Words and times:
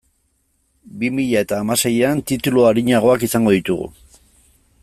Bi 1.03 1.11
mila 1.17 1.43
eta 1.45 1.59
hamaseian 1.65 2.25
titulu 2.31 2.67
arinagoak 2.71 3.29
izango 3.29 3.55
ditugu. 3.59 3.91